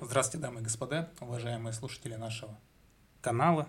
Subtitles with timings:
[0.00, 2.56] Здравствуйте, дамы и господа, уважаемые слушатели нашего
[3.20, 3.68] канала,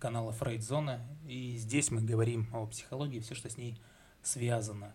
[0.00, 1.00] канала Фрейдзона.
[1.24, 3.80] И здесь мы говорим о психологии, все, что с ней
[4.24, 4.92] связано.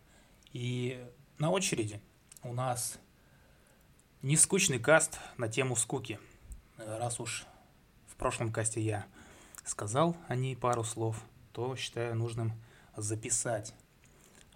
[0.52, 2.02] И на очереди
[2.44, 3.00] у нас
[4.22, 6.20] нескучный каст на тему скуки.
[6.78, 7.46] Раз уж
[8.06, 9.06] в прошлом касте я
[9.64, 11.24] сказал о ней пару слов,
[11.54, 12.52] то считаю нужным
[12.98, 13.74] записать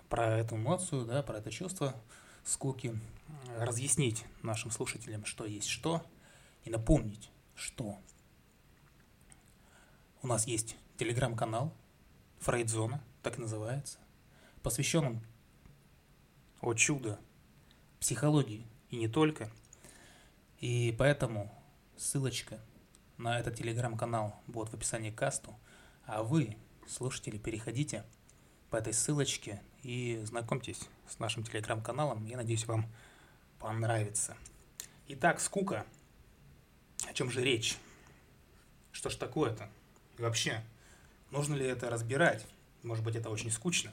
[0.09, 1.95] про эту эмоцию, да, про это чувство
[2.43, 2.99] скуки,
[3.57, 6.05] разъяснить нашим слушателям, что есть что,
[6.63, 7.97] и напомнить, что
[10.21, 11.73] у нас есть телеграм-канал
[12.39, 13.97] Фрейдзона, так называется,
[14.61, 15.21] посвященным
[16.61, 17.19] о чудо
[17.99, 19.49] психологии и не только.
[20.59, 21.51] И поэтому
[21.97, 22.59] ссылочка
[23.17, 25.55] на этот телеграм-канал будет в описании к касту,
[26.05, 26.57] а вы,
[26.87, 28.03] слушатели, переходите
[28.69, 32.25] по этой ссылочке и знакомьтесь с нашим телеграм-каналом.
[32.25, 32.85] Я надеюсь, вам
[33.61, 34.35] понравится.
[35.07, 35.85] Итак, скука.
[37.07, 37.77] О чем же речь?
[38.91, 39.69] Что ж такое-то?
[40.17, 40.63] И вообще,
[41.29, 42.45] нужно ли это разбирать?
[42.83, 43.91] Может быть, это очень скучно.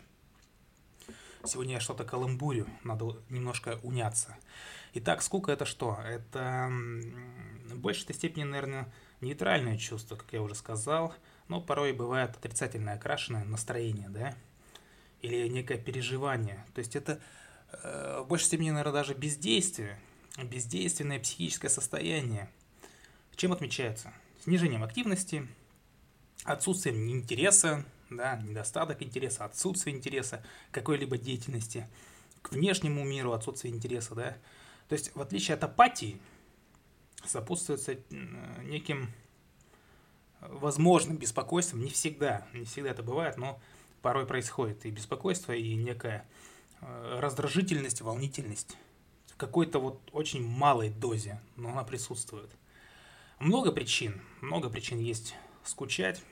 [1.45, 4.37] Сегодня я что-то каламбурю, надо немножко уняться.
[4.95, 5.99] Итак, скука это что?
[6.03, 11.15] Это в большей степени, наверное, нейтральное чувство, как я уже сказал,
[11.47, 14.35] но порой бывает отрицательное окрашенное настроение, да?
[15.21, 16.65] Или некое переживание.
[16.75, 17.21] То есть это
[17.73, 19.99] в большей степени, наверное, даже бездействие,
[20.43, 22.51] бездейственное психическое состояние.
[23.37, 24.13] Чем отмечается?
[24.43, 25.47] Снижением активности,
[26.45, 31.89] отсутствием интереса, да, недостаток интереса, отсутствие интереса какой-либо деятельности,
[32.43, 34.37] к внешнему миру отсутствие интереса, да.
[34.89, 36.21] То есть, в отличие от апатии,
[37.25, 37.99] сопутствуется
[38.63, 39.13] неким
[40.41, 43.61] возможным беспокойством, не всегда, не всегда это бывает, но
[44.03, 46.48] порой происходит и беспокойство, и некая э,
[46.81, 48.77] раздражительность, волнительность
[49.27, 52.51] в какой-то вот очень малой дозе, но она присутствует.
[53.39, 55.35] Много причин, много причин есть
[55.65, 56.23] скучать,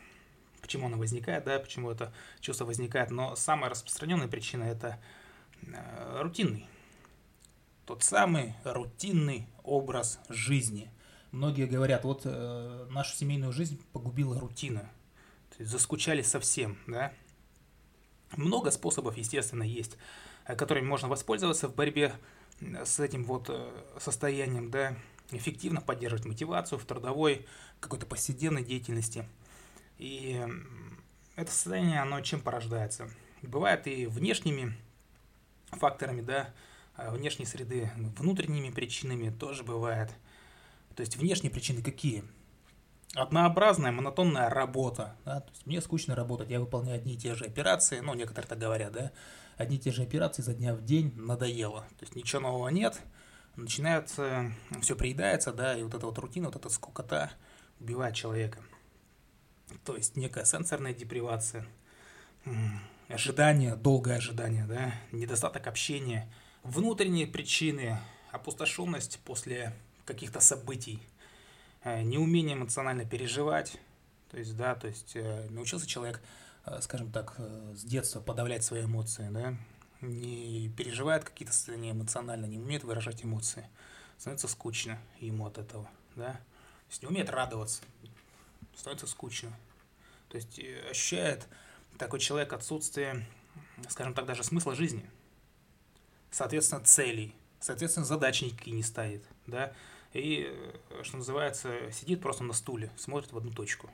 [0.61, 4.99] почему оно возникает, да, почему это чувство возникает, но самая распространенная причина это
[5.63, 6.67] э, рутинный.
[7.85, 10.91] Тот самый рутинный образ жизни.
[11.31, 14.91] Многие говорят, вот э, нашу семейную жизнь погубила рутина.
[15.51, 17.13] То есть заскучали совсем, да.
[18.37, 22.13] Много способов, естественно, есть, э, которыми можно воспользоваться в борьбе
[22.61, 23.69] с этим вот э,
[23.99, 24.97] состоянием, да,
[25.31, 27.47] эффективно поддерживать мотивацию в трудовой,
[27.81, 29.27] какой-то повседневной деятельности–
[29.99, 30.45] и
[31.37, 33.09] это состояние, оно чем порождается?
[33.43, 34.77] Бывает и внешними
[35.71, 36.51] факторами, да,
[36.97, 40.11] внешней среды, внутренними причинами тоже бывает.
[40.95, 42.25] То есть внешние причины какие?
[43.15, 45.17] Однообразная, монотонная работа.
[45.25, 45.41] Да?
[45.41, 48.59] То есть мне скучно работать, я выполняю одни и те же операции, ну, некоторые так
[48.59, 49.13] говорят, да,
[49.57, 51.83] одни и те же операции за дня в день надоело.
[51.99, 53.01] То есть ничего нового нет,
[53.57, 57.31] начинается, все приедается, да, и вот эта вот рутина, вот эта скукота
[57.81, 58.61] убивает человека.
[59.85, 61.67] То есть некая сенсорная депривация,
[63.09, 67.99] ожидание, долгое ожидание, да, недостаток общения, внутренние причины,
[68.31, 69.73] опустошенность после
[70.05, 71.01] каких-то событий,
[71.83, 73.81] э, неумение эмоционально переживать,
[74.31, 76.21] то есть, да, то есть э, научился человек,
[76.81, 77.37] скажем так,
[77.75, 79.57] с детства подавлять свои эмоции, да,
[80.01, 83.69] не переживает какие-то состояния эмоционально, не умеет выражать эмоции,
[84.19, 87.83] становится скучно ему от этого, да, то есть не умеет радоваться,
[88.77, 89.53] становится скучно.
[90.29, 91.49] То есть э, ощущает
[91.99, 93.27] такой человек отсутствие,
[93.89, 95.09] скажем так, даже смысла жизни.
[96.31, 97.35] Соответственно, целей.
[97.61, 99.25] Соответственно, задачи никакие не ставит.
[99.47, 99.73] Да?
[100.13, 103.91] И, э, что называется, сидит просто на стуле, смотрит в одну точку.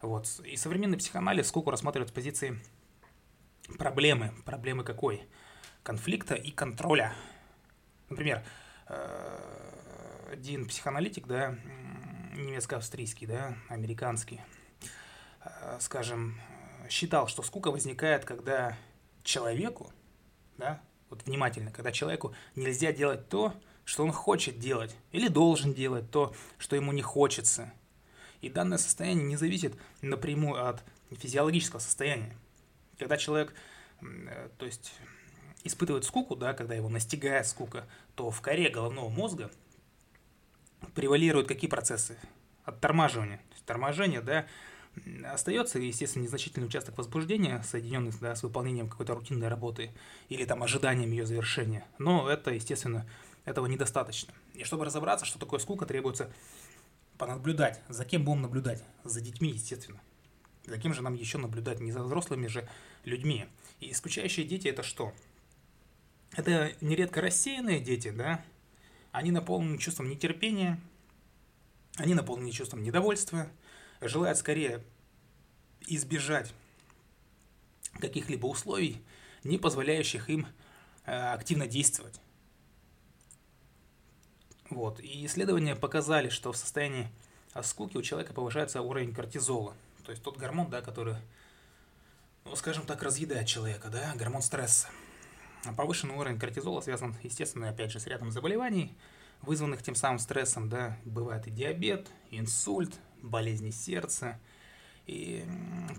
[0.00, 0.40] Вот.
[0.44, 2.60] И современный психоанализ сколько рассматривает с позиции
[3.78, 4.32] проблемы.
[4.44, 5.22] Проблемы какой?
[5.82, 7.12] Конфликта и контроля.
[8.08, 8.44] Например,
[8.88, 11.56] э, один психоаналитик, да,
[12.34, 14.40] немецко-австрийский, да, американский,
[15.44, 16.40] э, скажем,
[16.88, 18.76] считал, что скука возникает, когда
[19.24, 19.92] человеку,
[20.56, 20.80] да,
[21.10, 23.54] вот внимательно, когда человеку нельзя делать то,
[23.84, 27.72] что он хочет делать, или должен делать то, что ему не хочется.
[28.40, 32.36] И данное состояние не зависит напрямую от физиологического состояния.
[32.98, 33.54] Когда человек,
[34.00, 34.92] э, то есть,
[35.64, 39.50] испытывает скуку, да, когда его настигает скука, то в коре головного мозга
[40.94, 42.18] превалируют какие процессы?
[42.64, 43.38] Оттормаживание.
[43.38, 44.46] То есть торможение, да,
[45.24, 49.92] остается, естественно, незначительный участок возбуждения, соединенный да, с выполнением какой-то рутинной работы
[50.28, 51.86] или там ожиданием ее завершения.
[51.98, 53.06] Но это, естественно,
[53.44, 54.32] этого недостаточно.
[54.54, 56.30] И чтобы разобраться, что такое скука, требуется
[57.18, 57.80] понаблюдать.
[57.88, 58.82] За кем будем наблюдать?
[59.04, 60.00] За детьми, естественно.
[60.66, 61.80] За кем же нам еще наблюдать?
[61.80, 62.68] Не за взрослыми же
[63.04, 63.46] людьми.
[63.80, 65.12] И скучающие дети это что?
[66.32, 68.44] Это нередко рассеянные дети, да?
[69.12, 70.78] Они наполнены чувством нетерпения,
[71.96, 73.50] Они наполнены чувством недовольства,
[74.00, 74.84] желают скорее
[75.86, 76.54] избежать
[77.98, 79.02] каких-либо условий,
[79.42, 80.46] не позволяющих им
[81.06, 82.20] э, активно действовать.
[84.78, 85.00] Вот.
[85.00, 87.08] И исследования показали, что в состоянии
[87.62, 89.74] скуки у человека повышается уровень кортизола.
[90.04, 91.16] То есть тот гормон, да, который,
[92.44, 94.86] ну, скажем так, разъедает человека, да, гормон стресса.
[95.64, 98.96] А повышенный уровень кортизола связан, естественно, опять же, с рядом заболеваний,
[99.42, 104.38] вызванных тем самым стрессом, да, бывает и диабет, и инсульт, болезни сердца.
[105.08, 105.44] И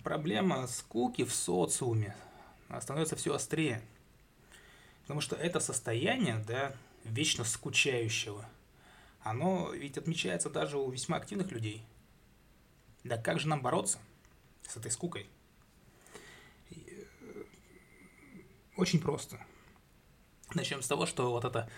[0.06, 2.16] проблема скуки в социуме
[2.80, 3.81] становится все острее.
[5.02, 6.74] Потому что это состояние, да,
[7.04, 8.48] вечно скучающего–
[9.21, 11.83] оно ведь отмечается даже у весьма активных людей.
[13.04, 14.00] Да как же нам бороться
[14.68, 15.27] с этой скукой?
[16.71, 16.75] Э,
[18.75, 19.39] очень просто.
[20.54, 21.69] Начнем с того, что вот это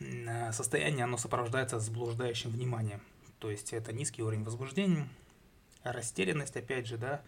[0.00, 3.00] э, состояние, оно сопровождается заблуждающим вниманием.
[3.38, 5.08] То есть это низкий уровень возбуждения,
[5.82, 7.22] растерянность, опять же, да,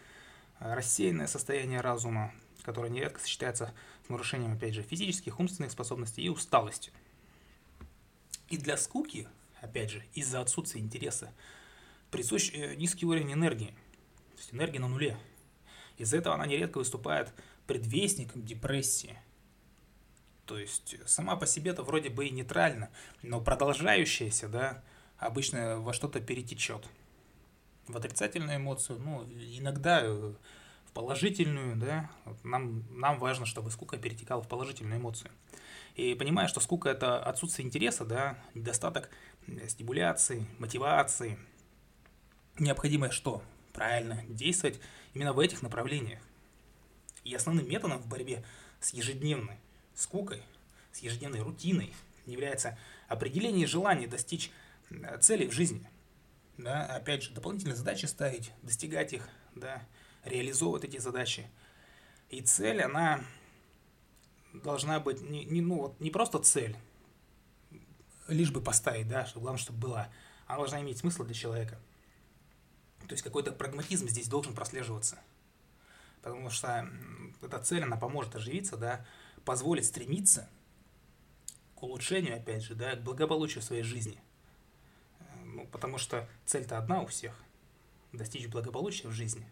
[0.58, 2.32] рассеянное состояние разума,
[2.62, 3.74] которое нередко сочетается
[4.06, 6.92] с нарушением, опять же, физических, умственных способностей и усталостью.
[8.48, 9.28] И для скуки
[9.66, 11.32] опять же, из-за отсутствия интереса,
[12.10, 13.74] присущ э, низкий уровень энергии,
[14.34, 15.16] то есть энергия на нуле.
[15.98, 17.32] Из-за этого она нередко выступает
[17.66, 19.18] предвестником депрессии.
[20.44, 22.90] То есть сама по себе-то вроде бы и нейтральна,
[23.22, 24.84] но продолжающаяся, да,
[25.18, 26.88] обычно во что-то перетечет.
[27.88, 30.34] В отрицательную эмоцию, ну, иногда э,
[30.96, 32.10] положительную, да,
[32.42, 35.30] нам, нам важно, чтобы скука перетекала в положительную эмоцию.
[35.94, 39.10] И понимая, что скука– это отсутствие интереса, да, недостаток
[39.68, 41.38] стимуляции, мотивации,
[42.58, 43.42] необходимо что?
[43.74, 44.80] Правильно действовать
[45.12, 46.18] именно в этих направлениях.
[47.24, 48.42] И основным методом в борьбе
[48.80, 49.58] с ежедневной
[49.94, 50.42] скукой,
[50.92, 51.92] с ежедневной рутиной
[52.24, 54.50] является определение желания достичь
[55.20, 55.86] целей в жизни.
[56.56, 59.82] Да, опять же, дополнительные задачи ставить, достигать их, да,
[60.26, 61.48] реализовывать эти задачи.
[62.28, 63.24] И цель, она
[64.52, 66.76] должна быть не, не, ну, вот, не просто цель,
[68.28, 70.12] лишь бы поставить, да, чтобы главное, чтобы была.
[70.46, 71.78] Она должна иметь смысл для человека.
[73.06, 75.18] То есть какой-то прагматизм здесь должен прослеживаться.
[76.22, 76.88] Потому что
[77.40, 79.06] эта цель, она поможет оживиться, да,
[79.44, 80.48] позволит стремиться
[81.76, 84.20] к улучшению, опять же, да, к благополучию своей жизни.
[85.44, 87.40] Ну, потому что цель-то одна у всех–
[88.12, 89.46] достичь благополучия в жизни.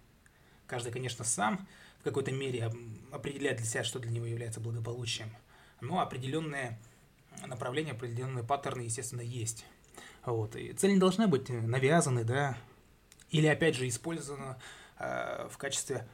[0.66, 1.66] Каждый, конечно, сам
[2.00, 2.72] в какой-то мере
[3.12, 5.30] определяет для себя, что для него является благополучием.
[5.80, 6.78] Но определенные
[7.46, 9.66] направления, определенные паттерны, естественно, есть.
[10.24, 10.56] Вот.
[10.56, 12.56] И цели не должны быть навязаны, да,
[13.30, 14.56] или, опять же, использованы
[14.98, 16.06] э, в качестве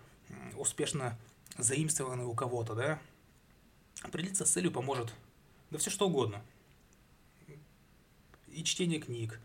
[0.56, 1.18] успешно
[1.58, 2.98] заимствованы у кого-то, да.
[4.02, 5.12] Определиться с целью поможет,
[5.70, 6.42] да все что угодно.
[8.48, 9.38] И чтение книг,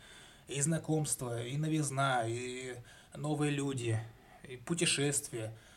[0.47, 2.77] и знакомства, и новизна, и
[3.15, 3.99] новые люди,
[4.47, 5.55] и путешествия–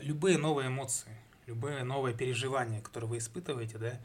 [0.00, 1.16] любые новые эмоции,
[1.46, 4.00] любые новые переживания, которые вы испытываете, да,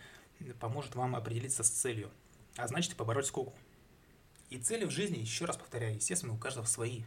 [0.59, 2.11] поможет вам определиться с целью,
[2.55, 3.53] а значит и побороть скуку.
[4.49, 7.03] И цели в жизни, еще раз повторяю, естественно, у каждого свои.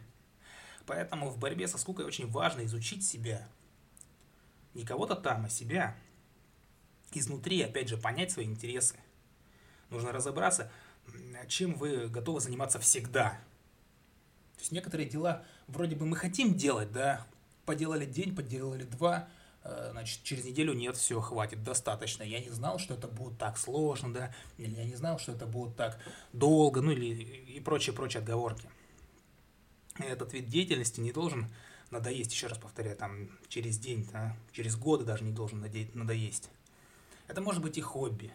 [0.85, 3.47] Поэтому в борьбе со скукой очень важно изучить себя.
[4.73, 5.97] Не кого-то там, а себя.
[7.11, 8.95] Изнутри, опять же, понять свои интересы.
[9.89, 10.71] Нужно разобраться,
[11.47, 13.39] чем вы готовы заниматься всегда.
[14.55, 17.25] То есть некоторые дела вроде бы мы хотим делать, да,
[17.65, 19.27] поделали день, поделали два,
[19.63, 22.23] э, значит, через неделю нет, все, хватит, достаточно.
[22.23, 25.45] Я не знал, что это будет так сложно, да, или я не знал, что это
[25.45, 25.99] будет так
[26.33, 28.69] долго, ну или и прочие-прочие отговорки.
[29.99, 31.47] Этот вид деятельности не должен
[31.91, 35.61] надоесть, еще раз повторяю, там, через день, да, через годы даже не должен
[35.93, 36.49] надоесть.
[37.27, 38.31] Это может быть и хобби,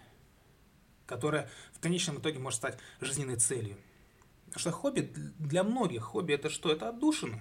[1.06, 3.76] которое в конечном итоге может стать жизненной целью.
[4.58, 6.72] Потому что хобби для многих, хобби это что?
[6.72, 7.40] Это отдушина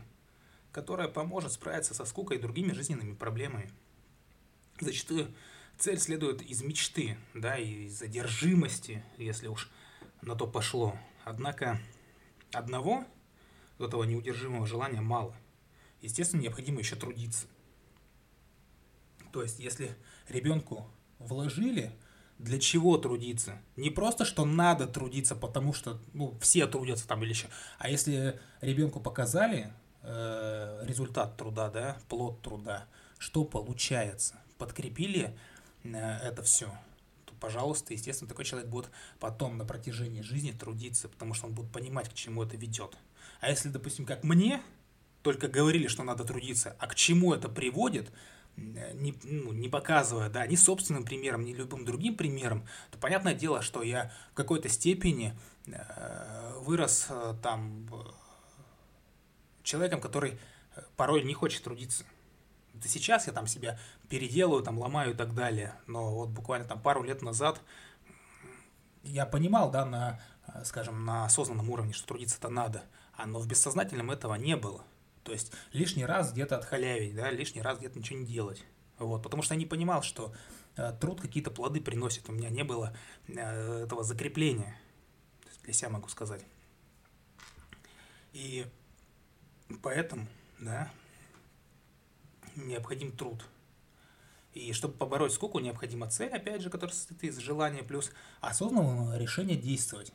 [0.71, 3.71] которая поможет справиться со скукой и другими жизненными проблемами.
[4.79, 5.33] Зачастую
[5.79, 9.71] цель следует из мечты, да, из задержимости, если уж
[10.21, 10.95] на то пошло.
[11.25, 11.81] Однако
[12.51, 13.05] одного
[13.79, 15.35] этого неудержимого желания мало.
[16.01, 17.47] Естественно, необходимо еще трудиться.
[19.31, 19.97] То есть, если
[20.29, 21.91] ребенку вложили,
[22.39, 23.59] для чего трудиться?
[23.75, 27.47] Не просто, что надо трудиться, потому что ну, все трудятся там или еще.
[27.79, 29.73] А если ребенку показали,
[30.09, 32.85] Э, результат труда, да, плод труда,
[33.17, 34.35] что получается.
[34.57, 35.37] Подкрепили
[35.83, 36.67] э, это все,
[37.25, 38.89] то, пожалуйста, естественно, такой человек будет
[39.19, 42.97] потом на протяжении жизни трудиться, потому что он будет понимать, к чему это ведет.
[43.41, 44.61] А если, допустим, как мне,
[45.23, 48.09] только говорили, что надо трудиться, а к чему это приводит,
[48.57, 53.61] не, ну, не показывая, да, ни собственным примером, ни любым другим примером, то понятное дело,
[53.61, 55.37] что я в какой-то степени
[55.67, 57.87] э, вырос э, там
[59.63, 60.39] человеком, который
[60.95, 62.03] порой не хочет трудиться.
[62.75, 65.73] Это сейчас я там себя переделаю, там ломаю и так далее.
[65.87, 67.61] Но вот буквально там пару лет назад
[69.03, 70.19] я понимал, да, на,
[70.63, 72.83] скажем, на осознанном уровне, что трудиться это надо.
[73.13, 74.83] А но в бессознательном этого не было.
[75.27, 78.63] То есть лишний раз где-то отхалявить, да, лишний раз где-то ничего не делать.
[78.97, 80.33] Вот, потому что я не понимал, что
[80.77, 82.29] э, труд какие-то плоды приносит.
[82.29, 82.95] У меня не было
[83.27, 84.79] э, этого закрепления.
[85.63, 86.45] для себя могу сказать.
[88.31, 88.65] И
[89.83, 90.27] поэтому,
[90.59, 90.93] да,
[92.55, 93.45] необходим труд.
[94.53, 99.57] И чтобы побороть скуку, необходима цель, опять же, которая состоит из желания плюс осознанного решения
[99.57, 100.13] действовать.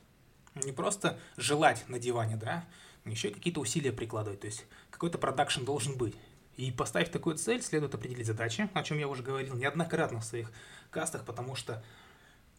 [0.54, 2.64] Не просто желать на диване, да,
[3.04, 4.40] еще какие-то усилия прикладывать.
[4.40, 6.14] То есть какой-то продакшн должен быть.
[6.56, 10.52] И поставив такую цель, следует определить задачи, о чем я уже говорил неоднократно в своих
[10.90, 11.82] кастах, потому что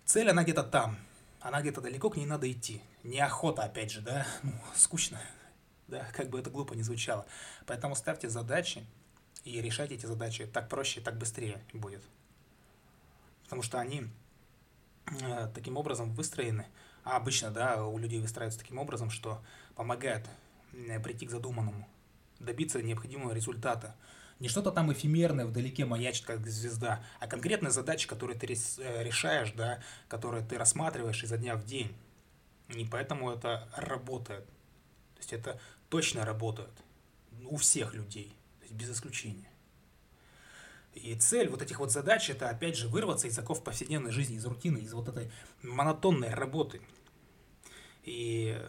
[0.04, 0.98] цель, она где-то там,
[1.40, 2.82] она где-то далеко, к ней надо идти.
[3.04, 5.22] Неохота, опять же, да, ну, скучно,
[5.88, 7.26] да, как бы это глупо не звучало.
[7.68, 8.84] Поэтому ставьте задачи
[9.44, 10.48] и решайте эти задачи.
[10.48, 12.02] Так проще, так быстрее будет.
[13.44, 14.08] Потому что они
[15.22, 16.66] э, таким образом выстроены,
[17.04, 19.42] а обычно, да, у людей выстраиваются таким образом, что
[19.75, 20.27] помогает
[20.74, 21.88] э, прийти к задуманному,
[22.39, 23.96] добиться необходимого результата.
[24.39, 29.51] Не что-то там эфемерное вдалеке маячит, как звезда, а конкретные задачи, которые ты э, решаешь,
[29.53, 31.96] да, которые ты рассматриваешь изо дня в день.
[32.70, 34.46] И поэтому это работает.
[34.46, 36.74] То есть это точно работает
[37.46, 39.48] у всех людей, то есть без исключения.
[40.94, 44.46] И цель вот этих вот задач это опять же вырваться из оков повседневной жизни, из
[44.46, 45.32] рутины, из вот этой
[45.63, 46.82] монотонной работы.
[48.03, 48.62] И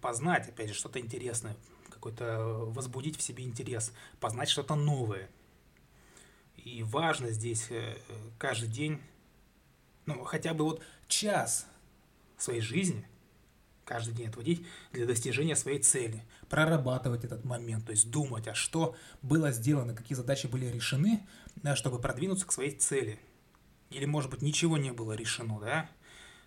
[0.00, 1.56] познать, опять же, что-то интересное,
[1.90, 5.30] какой-то возбудить в себе интерес, познать что-то новое.
[6.56, 7.96] И важно здесь э,
[8.38, 9.00] каждый день,
[10.06, 11.66] ну, хотя бы вот час
[12.36, 13.06] своей жизни,
[13.84, 18.96] каждый день отводить для достижения своей цели, прорабатывать этот момент, то есть думать, а что
[19.22, 21.26] было сделано, какие задачи были решены,
[21.56, 23.18] да, чтобы продвинуться к своей цели.
[23.90, 25.90] Или, может быть, ничего не было решено, да?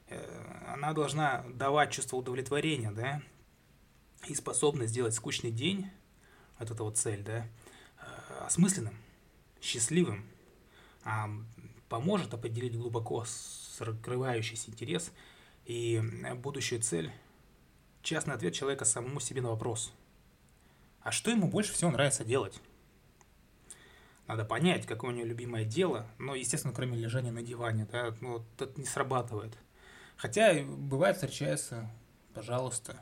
[0.08, 3.22] Э, она должна давать чувство удовлетворения, да?
[4.28, 5.90] И способность сделать скучный день,
[6.60, 7.48] вот эта вот цель, да,
[8.00, 8.96] э, осмысленным,
[9.62, 10.26] счастливым,
[11.04, 11.30] а
[11.90, 15.12] поможет определить глубоко скрывающийся интерес
[15.66, 16.02] и
[16.36, 17.12] будущую цель
[18.02, 19.94] частный ответ человека самому себе на вопрос.
[21.02, 22.60] А что ему больше всего нравится делать?
[24.28, 28.34] Надо понять, какое у него любимое дело, но, естественно, кроме лежания на диване, да, ну,
[28.34, 29.56] вот это не срабатывает.
[30.18, 31.90] Хотя бывает встречается,
[32.34, 33.00] пожалуйста,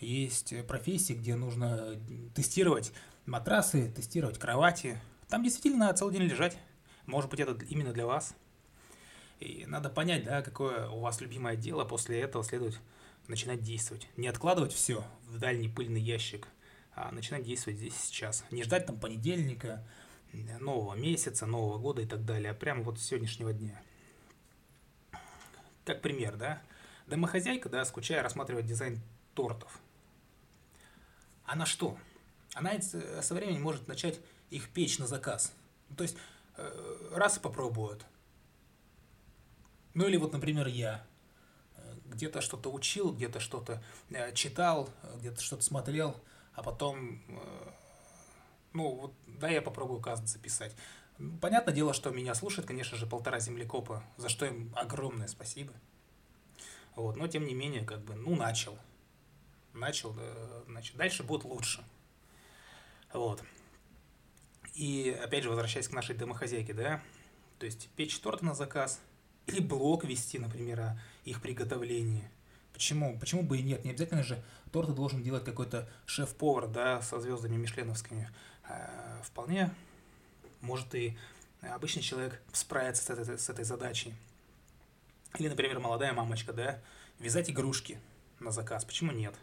[0.00, 2.00] есть профессии, где нужно
[2.34, 2.92] тестировать
[3.26, 5.00] матрасы, тестировать кровати.
[5.28, 6.56] Там действительно целый день лежать.
[7.06, 8.34] Может быть, это именно для вас.
[9.40, 12.80] И надо понять, да, какое у вас любимое дело, после этого следует
[13.28, 14.08] начинать действовать.
[14.16, 16.48] Не откладывать все в дальний пыльный ящик,
[16.94, 18.44] а начинать действовать здесь сейчас.
[18.50, 19.86] Не ждать там понедельника,
[20.60, 23.80] нового месяца, нового года и так далее, а прямо вот с сегодняшнего дня.
[25.84, 26.62] Как пример, да?
[27.06, 29.00] Домохозяйка, да, скучая, рассматривает дизайн
[29.34, 29.80] тортов.
[31.44, 31.98] Она что?
[32.54, 35.52] Она со временем может начать их печь на заказ.
[35.96, 36.16] То есть
[36.56, 38.04] э, раз и попробует.
[39.92, 41.04] Ну или вот, например, я
[42.06, 44.88] где-то что-то учил, где-то что-то э, читал,
[45.18, 46.16] где-то что-то смотрел,
[46.54, 47.70] а потом, э,
[48.72, 50.74] ну, вот, да, я попробую каст записать.
[51.40, 55.72] Понятное дело, что меня слушает, конечно же, полтора землекопа, за что им огромное спасибо.
[56.96, 58.78] Вот, но тем не менее, как бы, ну, начал.
[59.72, 60.16] Начал,
[60.66, 61.84] значит, дальше будет лучше.
[63.12, 63.42] Вот.
[64.74, 67.02] И опять же, возвращаясь к нашей домохозяйке, да,
[67.58, 69.00] то есть печь торты на заказ–
[69.46, 72.28] или блог вести, например, о их приготовлении.
[72.72, 73.18] Почему?
[73.18, 73.84] Почему бы и нет?
[73.84, 74.42] Не обязательно же
[74.72, 78.30] торты должен делать какой-то шеф-повар, да, со звездами мишленовскими.
[78.64, 79.72] А, вполне
[80.64, 81.16] может и
[81.60, 84.14] обычный человек справиться с этой, с этой задачей.
[85.38, 86.80] Или, например, молодая мамочка, да,
[87.18, 87.98] вязать игрушки
[88.40, 88.84] на заказ.
[88.84, 89.34] Почему нет?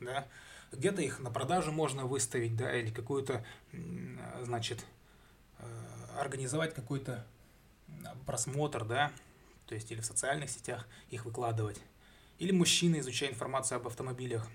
[0.00, 0.26] Да?
[0.72, 3.44] Где-то их на продажу можно выставить, да, или какую-то,
[4.42, 4.84] значит,
[5.58, 7.24] э, организовать какой-то
[8.26, 9.12] просмотр, да,
[9.66, 11.80] то есть или в социальных сетях их выкладывать.
[12.38, 14.48] Или мужчина, изучая информацию об автомобилях,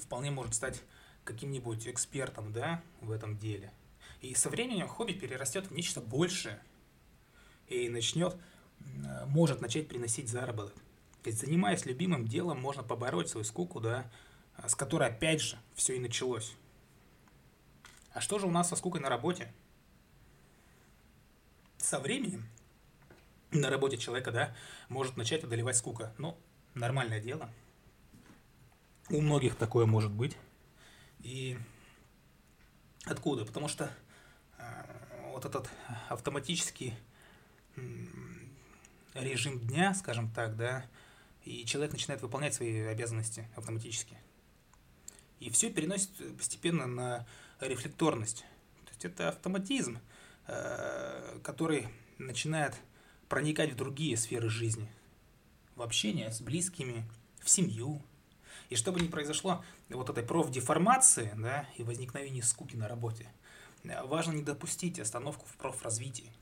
[0.00, 0.80] вполне может стать
[1.24, 3.72] каким-нибудь экспертом, да, в этом деле.
[4.24, 6.58] И со временем хобби перерастет в нечто большее
[7.68, 8.36] и начнет,
[9.26, 10.74] может начать приносить заработок.
[11.24, 14.10] Ведь занимаясь любимым делом, можно побороть свою скуку, да,
[14.66, 16.54] с которой опять же все и началось.
[18.12, 19.52] А что же у нас со скукой на работе?
[21.84, 22.48] со временем
[23.50, 24.56] на работе человека, да,
[24.88, 26.14] может начать одолевать скука.
[26.16, 26.36] Ну,
[26.72, 27.50] нормальное дело.
[29.10, 30.34] У многих такое может быть.
[31.20, 31.58] И
[33.04, 33.44] откуда?
[33.44, 33.88] Потому что э,
[35.32, 35.68] вот этот
[36.08, 36.94] автоматический
[37.76, 37.80] э,
[39.14, 40.84] режим дня, скажем так, да,
[41.44, 44.16] и человек начинает выполнять свои обязанности автоматически.
[45.40, 47.26] И все переносит постепенно на
[47.60, 48.44] рефлекторность.
[48.84, 49.98] То есть это автоматизм,
[50.46, 52.74] э, который начинает
[53.28, 54.90] проникать в другие сферы жизни.
[55.76, 57.04] В общение с близкими,
[57.40, 58.00] в семью.
[58.70, 63.28] И чтобы не произошло вот этой профдеформации да, и возникновения скуки на работе,
[64.04, 66.32] важно не допустить остановку в профразвитии.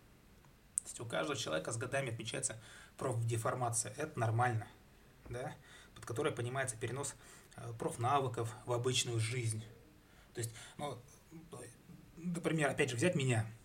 [0.77, 2.61] То есть у каждого человека с годами отмечается
[2.97, 3.93] профдеформация.
[3.97, 4.67] Это нормально,
[5.29, 5.55] да,
[5.95, 7.15] под которой понимается перенос
[7.57, 9.65] э, профнавыков в обычную жизнь.
[10.35, 10.99] То есть, ну,
[12.17, 13.47] например, опять же, взять меня–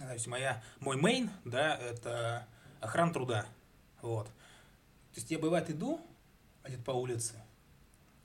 [0.00, 2.46] то есть моя, мой мейн, да, это
[2.80, 3.46] охрана труда.
[4.00, 4.26] Вот.
[4.26, 6.00] То есть я бывает иду
[6.64, 7.34] где-то по улице,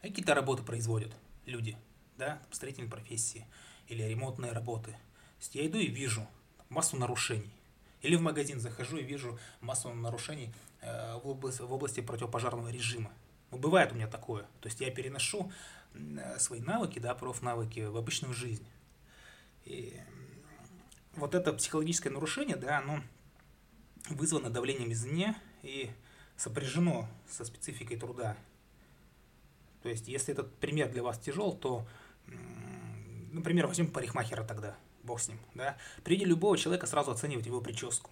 [0.02, 1.12] а какие-то работы производят
[1.46, 1.78] люди,
[2.18, 3.46] да, строительные профессии
[3.88, 4.96] или ремонтные работы.
[5.52, 6.28] Я иду и вижу
[6.70, 7.52] массу нарушений.
[8.02, 10.52] Или в магазин захожу и вижу массу нарушений
[10.82, 13.12] э, в, области, в области противопожарного режима.
[13.52, 14.44] Ну, бывает у меня такое.
[14.62, 15.52] То есть я переношу
[15.94, 18.66] э, свои навыки, да, профнавыки в обычную жизнь.
[19.66, 20.00] И
[21.16, 23.02] вот это психологическое нарушение, да, оно
[24.10, 25.92] вызвано давлением извне и
[26.38, 28.38] сопряжено со спецификой труда.
[29.82, 31.88] То есть, если этот пример для вас тяжел, то,
[33.36, 35.78] например, возьмем парикмахера тогда, бог с ним, да.
[36.04, 38.10] При виде любого человека сразу оценивать его прическу.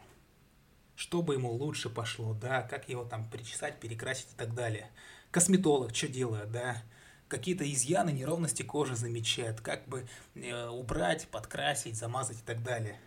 [0.95, 4.91] Чтобы ему лучше пошло, да, как его там причесать, перекрасить и так далее.
[5.31, 6.83] Косметолог что делает, да,
[7.27, 12.99] какие-то изъяны, неровности кожи замечает, как бы э, убрать, подкрасить, замазать и так далее.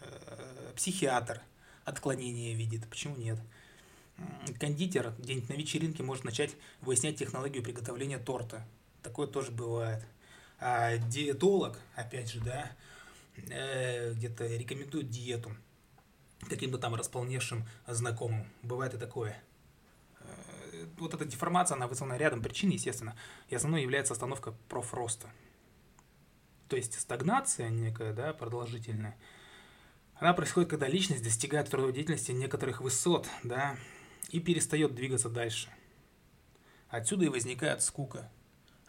[0.00, 1.42] Э, психиатр
[1.84, 3.38] отклонение видит, почему нет?
[4.60, 8.66] Кондитер где-нибудь на вечеринке может начать выяснять технологию приготовления торта.
[9.02, 10.04] Такое тоже бывает.
[10.60, 12.70] А диетолог, опять же, да,
[13.36, 15.54] э, где-то рекомендует диету
[16.48, 18.46] каким-то там располневшим знакомым.
[18.62, 19.40] Бывает и такое
[20.98, 23.16] вот эта деформация, она вызвана рядом причин, естественно,
[23.48, 25.30] и основной является остановка профроста.
[26.68, 29.16] То есть стагнация некая, да, продолжительная,
[30.16, 33.76] она происходит, когда личность достигает в трудовой деятельности некоторых высот, да,
[34.30, 35.70] и перестает двигаться дальше.
[36.88, 38.30] Отсюда и возникает скука.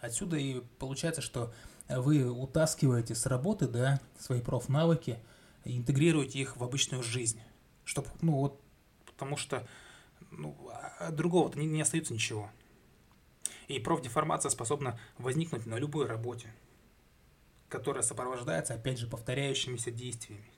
[0.01, 1.53] Отсюда и получается, что
[1.87, 5.19] вы утаскиваете с работы, да, свои профнавыки,
[5.65, 7.41] и интегрируете их в обычную жизнь.
[7.83, 8.61] Чтобы, ну вот,
[9.05, 9.67] потому что
[10.31, 10.55] ну,
[10.99, 12.49] а другого-то не, не остается ничего.
[13.67, 16.53] И профдеформация способна возникнуть на любой работе,
[17.67, 20.51] которая сопровождается, опять же, повторяющимися действиями.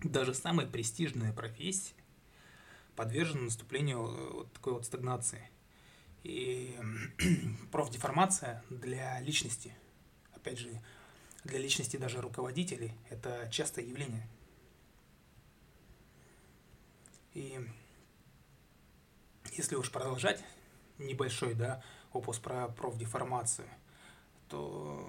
[0.00, 1.94] Даже самые престижные профессии
[2.94, 5.50] подвержены наступлению э, вот такой вот стагнации.
[6.26, 6.76] И
[7.70, 9.72] профдеформация для личности,
[10.34, 10.82] опять же,
[11.44, 14.26] для личности даже руководителей, это частое явление.
[17.32, 17.60] И
[19.52, 20.42] если уж продолжать
[20.98, 21.80] небольшой да,
[22.12, 23.68] опус про профдеформацию,
[24.48, 25.08] то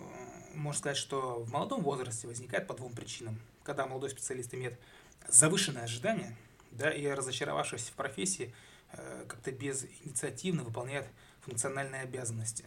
[0.54, 3.42] можно сказать, что в молодом возрасте возникает по двум причинам.
[3.64, 4.80] Когда молодой специалист имеет
[5.28, 6.38] завышенное ожидание,
[6.70, 8.54] да, и разочаровавшись в профессии,
[8.92, 11.08] как-то безинициативно выполняет
[11.42, 12.66] функциональные обязанности.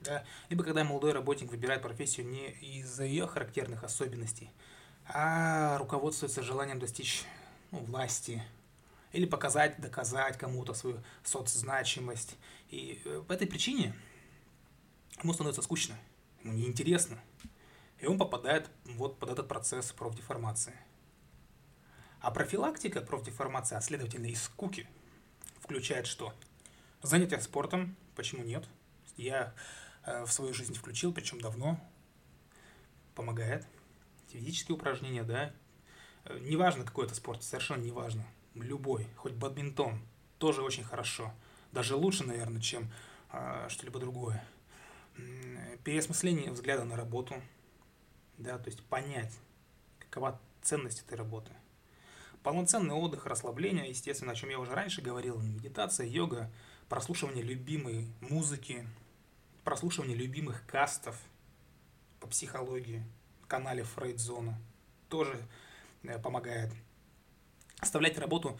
[0.00, 4.50] Да, либо когда молодой работник выбирает профессию не из-за ее характерных особенностей,
[5.06, 7.24] а руководствуется желанием достичь
[7.70, 8.42] ну, власти,
[9.12, 12.36] или показать, доказать кому-то свою соцзначимость.
[12.70, 13.94] И э, по этой причине
[15.22, 15.96] ему становится скучно,
[16.42, 17.18] ему неинтересно.
[18.00, 20.74] И он попадает вот под этот процесс профдеформации.
[22.20, 24.88] А профилактика профдеформации, а следовательно и скуки,
[25.62, 26.34] включает что?
[27.02, 28.68] Занятия спортом, почему нет?
[29.16, 29.54] Я
[30.04, 31.80] э, в свою жизнь включил, причем давно,
[33.14, 33.66] помогает.
[34.28, 35.52] Физические упражнения, да,
[36.24, 40.02] э, неважно какой это спорт, совершенно неважно любой, хоть бадминтон,
[40.38, 41.32] тоже очень хорошо.
[41.70, 42.92] Даже лучше, наверное, чем
[43.32, 44.44] э, что-либо другое.
[45.84, 47.34] Переосмысление взгляда на работу,
[48.38, 49.32] да, то есть понять,
[49.98, 51.52] какова ценность этой работы.
[52.42, 56.50] Полноценный отдых, расслабление, естественно, о чем я уже раньше говорил, медитация, йога,
[56.88, 58.86] прослушивание любимой музыки,
[59.62, 61.16] прослушивание любимых кастов
[62.18, 63.04] по психологии,
[63.52, 64.58] канале Фрейдзона
[65.10, 65.38] тоже
[66.04, 66.72] э, помогает
[67.78, 68.58] оставлять работу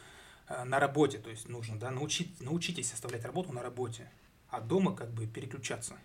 [0.49, 4.11] э, на работе, то есть нужно, да, научить, научитесь оставлять работу на работе,
[4.51, 5.97] а дома как бы переключаться.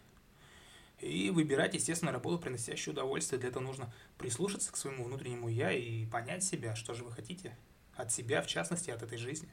[1.00, 3.40] и выбирать, естественно, работу, приносящую удовольствие.
[3.40, 7.56] Для этого нужно прислушаться к своему внутреннему «я» и понять себя, что же вы хотите
[7.98, 9.50] от себя, в частности, от этой жизни.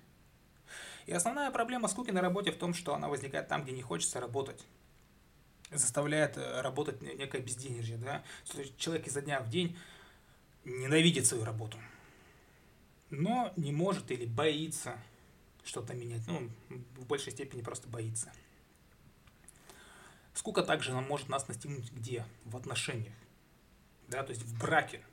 [1.07, 4.21] И основная проблема скуки на работе в том, что она возникает там, где не хочется
[4.21, 4.65] работать.
[5.71, 8.23] Заставляет э, работать некое безденежье, да.
[8.77, 9.77] Человек изо дня в день
[10.65, 11.79] ненавидит свою работу,
[13.11, 14.99] но не может или боится
[15.65, 16.27] что-то менять.
[16.27, 16.51] Ну,
[16.97, 18.33] в большей степени просто боится.
[20.35, 22.25] Скука также может нас настигнуть где?
[22.45, 23.15] В отношениях.
[24.09, 25.05] Да, то есть в браке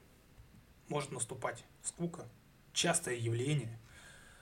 [0.89, 2.28] может наступать скука,
[2.73, 3.79] частое явление.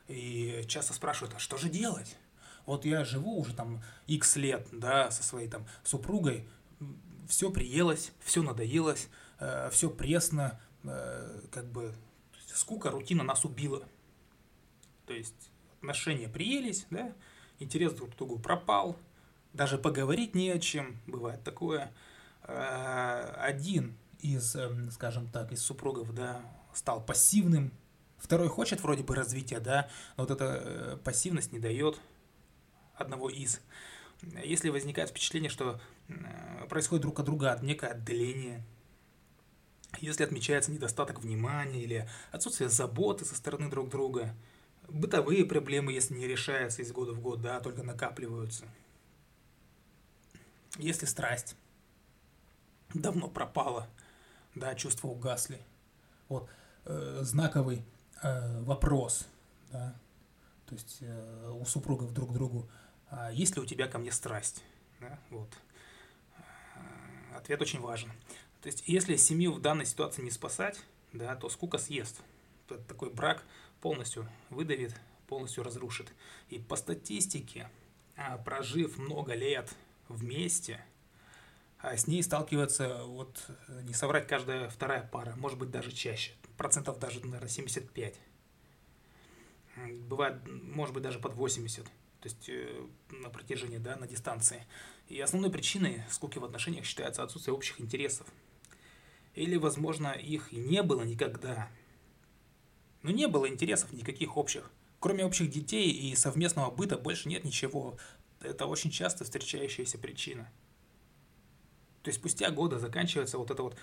[0.07, 2.17] И часто спрашивают, а что же делать?
[2.65, 6.47] Вот я живу уже там x лет, да, со своей там супругой,
[7.27, 9.07] все приелось, все надоелось,
[9.39, 11.93] э, все пресно, э, как бы
[12.53, 13.87] скука, рутина нас убила.
[15.05, 17.13] То есть отношения приелись, да,
[17.59, 18.97] интерес друг к другу пропал,
[19.53, 21.91] даже поговорить не о чем, бывает такое.
[22.43, 26.41] Э, один из, эм, скажем так, из супругов, да,
[26.73, 27.71] стал пассивным,
[28.19, 31.99] второй хочет вроде бы развития, да, но вот эта э, пассивность не дает
[32.95, 33.61] одного из.
[34.43, 38.63] Если возникает впечатление, что э, происходит друг от друга некое отдаление,
[39.99, 44.35] если отмечается недостаток внимания или отсутствие заботы со стороны друг друга,
[44.87, 48.65] бытовые проблемы, если не решаются из года в год, да, только накапливаются–
[50.77, 51.55] если страсть
[52.93, 53.87] давно пропала,
[54.55, 55.59] да, чувства угасли,
[56.27, 56.49] вот,
[56.85, 57.83] э, знаковый
[58.23, 59.27] э, вопрос,
[59.71, 59.95] да,
[60.65, 62.69] то есть э, у супругов друг к другу,
[63.09, 64.63] а есть ли у тебя ко мне страсть,
[64.99, 65.49] да, вот.
[66.37, 68.11] Э, ответ очень важен.
[68.61, 70.79] То есть, если семью в данной ситуации не спасать,
[71.13, 72.21] да, то скука съест.
[72.87, 73.43] Такой брак
[73.81, 74.93] полностью выдавит,
[75.27, 76.11] полностью разрушит.
[76.49, 77.69] И по статистике,
[78.15, 79.73] а, прожив много лет
[80.09, 80.83] вместе,
[81.79, 83.49] а с ней сталкивается, вот
[83.83, 88.19] не соврать, каждая вторая пара, может быть даже чаще, процентов даже, наверное, 75.
[90.07, 91.91] Бывает, может быть, даже под 80, то
[92.23, 94.67] есть э, на протяжении, да, на дистанции.
[95.07, 98.27] И основной причиной скуки в отношениях считается отсутствие общих интересов.
[99.33, 101.69] Или, возможно, их и не было никогда.
[103.01, 104.69] Но не было интересов никаких общих.
[104.99, 107.97] Кроме общих детей и совместного быта больше нет ничего
[108.41, 110.49] это очень часто встречающаяся причина.
[112.03, 113.75] То есть спустя годы заканчивается вот это вот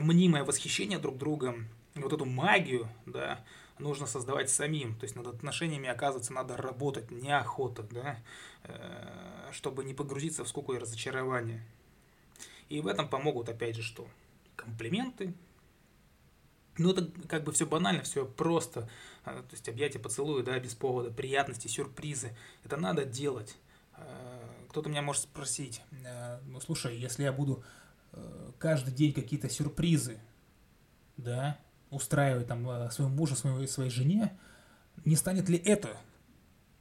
[0.00, 3.44] мнимое восхищение друг другом, вот эту магию, да,
[3.78, 4.94] нужно создавать самим.
[4.94, 8.18] То есть над отношениями, оказывается, надо работать, неохота, да,
[8.64, 11.64] э, чтобы не погрузиться в скуку и разочарование.
[12.68, 14.06] И в этом помогут, опять же, что?
[14.56, 15.34] Комплименты.
[16.78, 18.88] Ну, это как бы все банально, все просто.
[19.24, 22.36] А, то есть объятия, поцелуи, да, без повода, приятности, сюрпризы.
[22.64, 23.56] Это надо делать.
[24.70, 27.64] Кто-то меня может спросить, «А, ну слушай, если я буду
[28.12, 30.20] э, каждый день какие-то сюрпризы,
[31.16, 31.58] да,
[31.90, 34.38] устраивать там своему мужу, своей, своей жене,
[35.04, 35.96] не станет ли это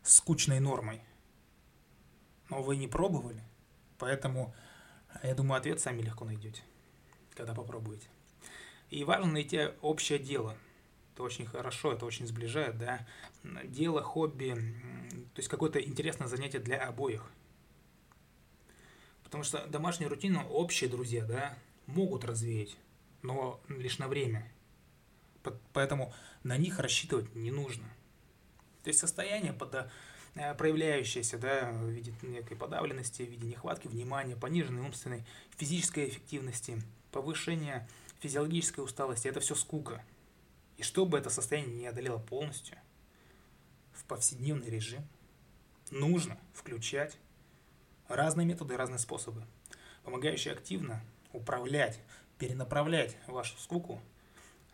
[0.04, 1.02] скучной нормой?
[2.50, 3.42] Но вы не пробовали,
[3.98, 4.54] поэтому
[5.24, 6.62] я думаю, ответ сами легко найдете,
[7.34, 8.08] когда попробуете.
[8.92, 10.56] И важно найти общее дело–
[11.20, 13.06] это очень хорошо, это очень сближает, да.
[13.66, 14.54] Дело, хобби,
[15.34, 17.30] то есть какое-то интересное занятие для обоих.
[19.26, 21.58] Потому что домашнюю рутину общие друзья, да,
[21.94, 22.78] могут развеять,
[23.22, 24.52] но лишь на время.
[25.74, 27.86] Поэтому на них рассчитывать не нужно.
[28.84, 29.56] То есть состояние,
[30.36, 35.26] э, проявляющееся да, в виде некой подавленности, в виде нехватки внимания, пониженной умственной,
[35.58, 37.88] физической эффективности, повышения
[38.20, 40.04] физиологической усталости, это все скука–
[40.80, 42.78] и чтобы это состояние не одолело полностью,
[43.92, 45.06] в повседневный режим
[45.92, 47.18] нужно включать
[48.08, 49.46] разные методы, разные способы,
[50.06, 52.00] помогающие активно управлять,
[52.38, 54.02] перенаправлять вашу скуку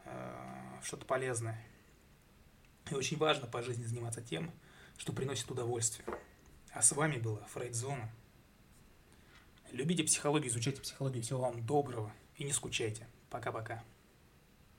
[0.06, 1.62] э, в что-то полезное.
[2.92, 4.52] И очень важно по жизни заниматься тем,
[4.98, 6.06] что приносит удовольствие.
[6.72, 8.10] А с вами была Фрейдзона.
[9.72, 11.24] Любите психологию, изучайте психологию.
[11.24, 13.08] Всего вам доброго и не скучайте.
[13.30, 13.84] Пока-пока.